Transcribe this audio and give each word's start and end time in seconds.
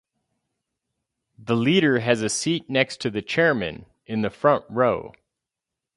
The 1.37 1.55
Leader 1.55 1.99
has 1.99 2.23
a 2.23 2.29
seat 2.29 2.67
next 2.67 3.01
to 3.01 3.11
the 3.11 3.21
Chairman, 3.21 3.85
in 4.07 4.23
the 4.23 4.31
front 4.31 4.65
row. 4.67 5.13